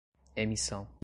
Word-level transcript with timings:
emissão 0.35 0.91